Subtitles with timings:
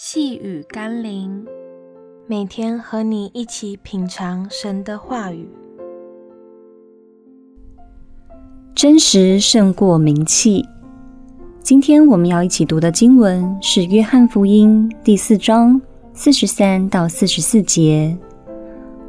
[0.00, 1.44] 细雨甘霖，
[2.28, 5.48] 每天和你一起品尝神的话语。
[8.76, 10.64] 真实胜过名气。
[11.64, 18.16] 今天我们要一起读的经文是《约翰福音》第四章四十三到四十四节。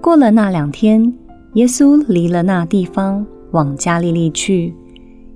[0.00, 1.12] 过了那两天，
[1.52, 4.74] 耶稣离了那地方，往加利利去，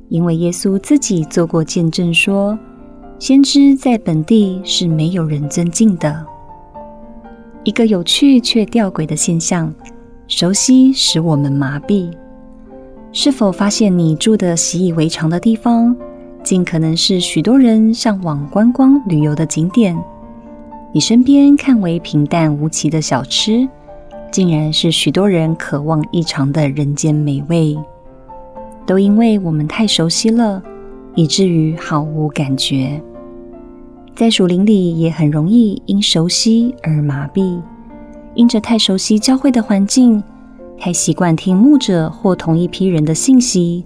[0.09, 2.59] 因为耶稣自己做过见证说。
[3.23, 6.27] 先知在本地是没有人尊敬的。
[7.62, 9.73] 一个有趣却吊诡的现象，
[10.27, 12.11] 熟悉使我们麻痹。
[13.12, 15.97] 是否发现你住的习以为常的地方，
[16.42, 19.97] 竟可能是许多人向往观光旅游的景点？
[20.92, 23.69] 你身边看为平淡无奇的小吃，
[24.33, 27.78] 竟然是许多人渴望异常的人间美味。
[28.84, 30.61] 都因为我们太熟悉了，
[31.14, 33.00] 以至于毫无感觉。
[34.15, 37.59] 在属灵里也很容易因熟悉而麻痹，
[38.34, 40.23] 因着太熟悉教会的环境，
[40.78, 43.83] 太习惯听牧者或同一批人的信息，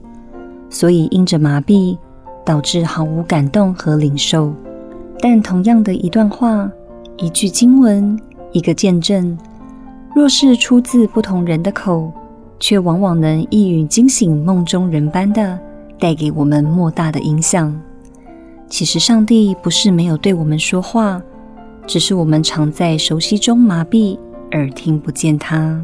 [0.69, 1.97] 所以因着麻痹，
[2.45, 4.53] 导致毫无感动和领受。
[5.21, 6.69] 但同样的一段话、
[7.19, 8.19] 一句经文、
[8.51, 9.39] 一个见证，
[10.13, 12.13] 若是出自不同人的口，
[12.59, 15.57] 却往往能一语惊醒梦中人般的，
[16.01, 17.75] 带给我们莫大的影响。
[18.69, 21.23] 其实，上帝不是没有对我们说话，
[21.87, 24.19] 只是我们常在熟悉中麻痹，
[24.51, 25.81] 而听不见他。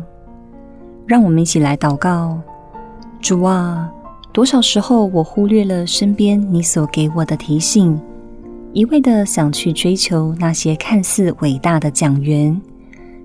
[1.06, 2.38] 让我们一起来祷告：
[3.20, 3.90] 主啊，
[4.32, 7.98] 多少时候我忽略了身边你所给我的提醒，
[8.72, 12.60] 一味的想去追求那些看似伟大的讲员，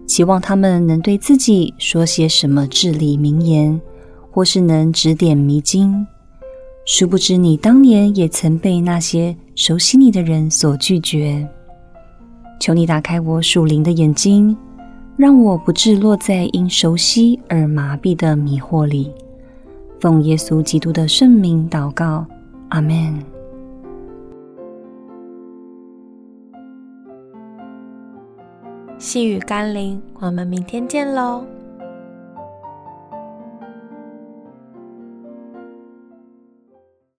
[0.05, 3.81] 期望他们能对自己说些什么至理名言，
[4.31, 6.05] 或是能指点迷津。
[6.89, 11.45] 殊不知，你当年也曾被那些熟悉你的人所拒绝。
[12.61, 14.55] 求你打开我属灵的眼睛，
[15.17, 19.11] 让我不致落在因熟悉而麻痹的迷惑里。
[19.99, 22.25] 奉耶稣基督的圣名祷告，
[22.69, 23.21] 阿门。
[28.97, 31.43] 细雨甘霖，我们明天见喽。